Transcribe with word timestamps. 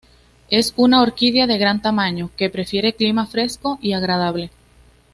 Es 0.49 0.73
una 0.77 1.03
orquídea 1.03 1.45
de 1.45 1.59
gran 1.59 1.79
tamaño, 1.83 2.31
que 2.35 2.49
prefiere 2.49 2.93
clima 2.95 3.27
fresco 3.27 3.77
y 3.83 3.93
agradable. 3.93 4.49